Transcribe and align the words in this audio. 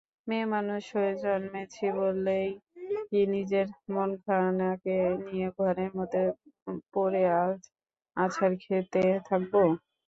মেয়েমানুষ 0.27 0.83
হয়ে 0.95 1.13
জন্মেছি 1.23 1.85
বলেই 1.97 2.47
কি 3.07 3.21
নিজের 3.33 3.65
মনখানাকে 3.93 4.95
নিয়ে 5.23 5.47
ঘরের 5.57 5.91
মধ্যে 5.97 6.23
পড়ে 6.93 7.23
আছাড় 8.17 8.55
খেতে 8.63 9.01
থাকব? 9.27 9.53